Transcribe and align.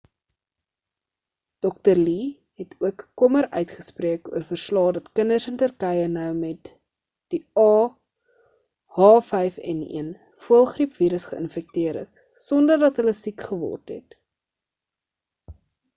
dr. 1.63 1.97
lee 2.05 2.27
het 2.53 2.75
ook 2.87 3.03
kommer 3.19 3.49
uitgespreek 3.59 4.27
oor 4.31 4.43
verslae 4.51 4.91
dat 4.95 5.11
kinders 5.19 5.45
in 5.51 5.59
turkye 5.63 6.07
nou 6.13 6.31
met 6.39 6.71
die 7.35 7.39
ah5n1 7.65 10.07
voëlgriep 10.47 10.95
virus 11.03 11.27
geïnfekteer 11.35 11.99
is 12.07 12.15
sonder 12.47 12.81
dat 12.87 12.97
hulle 13.05 13.15
siek 13.21 13.45
geword 13.51 13.93
het 13.99 14.09